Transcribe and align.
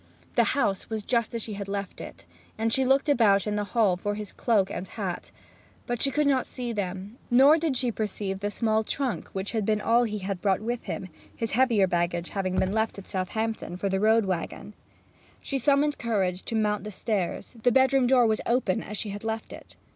The 0.33 0.45
house 0.55 0.89
was 0.89 1.03
just 1.03 1.35
as 1.35 1.43
she 1.43 1.53
had 1.53 1.67
left 1.67 2.01
it, 2.01 2.25
and 2.57 2.73
she 2.73 2.83
looked 2.85 3.07
about 3.07 3.45
in 3.45 3.55
the 3.55 3.63
hall 3.75 3.95
for 3.95 4.15
his 4.15 4.31
cloak 4.31 4.71
and 4.71 4.87
hat, 4.87 5.29
but 5.85 6.01
she 6.01 6.09
could 6.09 6.25
not 6.25 6.47
see 6.47 6.73
them; 6.73 7.19
nor 7.29 7.57
did 7.59 7.77
she 7.77 7.91
perceive 7.91 8.39
the 8.39 8.49
small 8.49 8.83
trunk 8.83 9.27
which 9.27 9.51
had 9.51 9.63
been 9.63 9.79
all 9.79 10.01
that 10.05 10.09
he 10.09 10.33
brought 10.33 10.59
with 10.59 10.85
him, 10.85 11.09
his 11.35 11.51
heavier 11.51 11.85
baggage 11.85 12.29
having 12.29 12.55
been 12.57 12.73
left 12.73 12.97
at 12.97 13.07
Southampton 13.07 13.77
for 13.77 13.89
the 13.89 13.99
road 13.99 14.25
waggon. 14.25 14.73
She 15.39 15.59
summoned 15.59 15.99
courage 15.99 16.41
to 16.45 16.55
mount 16.55 16.83
the 16.83 16.89
stairs; 16.89 17.55
the 17.61 17.71
bedroom 17.71 18.07
door 18.07 18.25
was 18.25 18.41
open 18.47 18.81
as 18.81 18.97
she 18.97 19.09
had 19.09 19.23
left 19.23 19.53
it. 19.53 19.75